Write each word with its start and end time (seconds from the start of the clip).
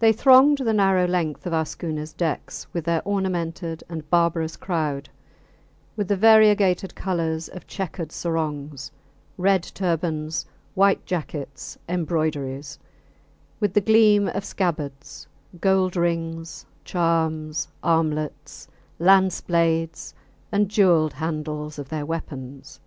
They 0.00 0.12
thronged 0.12 0.58
the 0.58 0.72
narrow 0.72 1.06
length 1.06 1.46
of 1.46 1.52
our 1.52 1.64
schooners 1.64 2.12
decks 2.12 2.66
with 2.72 2.84
their 2.84 3.00
ornamented 3.04 3.84
and 3.88 4.10
barbarous 4.10 4.56
crowd, 4.56 5.08
with 5.94 6.08
the 6.08 6.16
variegated 6.16 6.96
colours 6.96 7.46
of 7.46 7.68
checkered 7.68 8.10
sarongs, 8.10 8.90
red 9.38 9.62
turbans, 9.62 10.46
white 10.74 11.06
jackets, 11.06 11.78
embroideries; 11.88 12.80
with 13.60 13.72
the 13.72 13.80
gleam 13.80 14.26
of 14.30 14.44
scabbards, 14.44 15.28
gold 15.60 15.94
rings, 15.96 16.66
charms, 16.84 17.68
armlets, 17.84 18.66
lance 18.98 19.40
blades, 19.40 20.12
and 20.50 20.68
jewelled 20.68 21.12
handles 21.12 21.78
of 21.78 21.88
their 21.88 22.04
weapons. 22.04 22.80